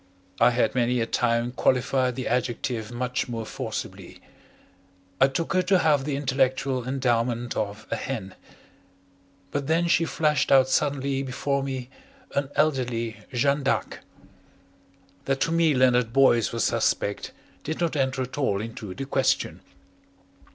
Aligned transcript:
I 0.39 0.49
had 0.49 0.73
many 0.73 0.99
a 0.99 1.05
time 1.05 1.51
qualified 1.51 2.15
the 2.15 2.27
adjective 2.27 2.91
much 2.91 3.29
more 3.29 3.45
forcibly. 3.45 4.19
I 5.19 5.27
took 5.27 5.53
her 5.53 5.61
to 5.61 5.77
have 5.77 6.05
the 6.05 6.15
intellectual 6.15 6.87
endowment 6.87 7.55
of 7.55 7.85
a 7.91 7.95
hen. 7.95 8.33
But 9.51 9.67
then 9.67 9.87
she 9.87 10.05
flashed 10.05 10.51
out 10.51 10.67
suddenly 10.69 11.21
before 11.21 11.61
me 11.61 11.91
an 12.33 12.49
elderly 12.55 13.17
Jeanne 13.31 13.61
d'Arc. 13.61 13.99
That 15.25 15.39
to 15.41 15.51
me 15.51 15.75
Leonard 15.75 16.11
Boyce 16.13 16.51
was 16.51 16.63
suspect 16.63 17.31
did 17.63 17.79
not 17.79 17.95
enter 17.95 18.23
at 18.23 18.39
all 18.39 18.59
into 18.59 18.95
the 18.95 19.05
question. 19.05 19.61